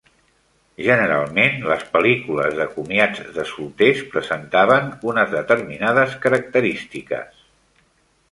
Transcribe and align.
Generalment 0.85 1.59
les 1.71 1.83
pel·lícules 1.97 2.55
de 2.61 2.65
comiats 2.77 3.19
de 3.35 3.45
solters 3.51 4.01
presentaven 4.15 4.89
unes 5.11 5.31
determinades 5.37 6.15
característiques. 6.25 7.47